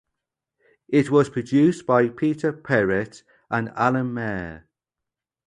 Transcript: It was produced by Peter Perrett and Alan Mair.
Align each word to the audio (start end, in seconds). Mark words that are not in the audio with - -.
It 0.87 1.11
was 1.11 1.29
produced 1.29 1.85
by 1.85 2.09
Peter 2.09 2.51
Perrett 2.51 3.21
and 3.51 3.69
Alan 3.75 4.11
Mair. 4.15 4.65